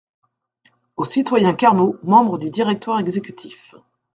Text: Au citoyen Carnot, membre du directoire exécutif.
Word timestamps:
Au 0.95 1.03
citoyen 1.05 1.53
Carnot, 1.53 1.99
membre 2.01 2.39
du 2.39 2.49
directoire 2.49 2.97
exécutif. 2.99 3.75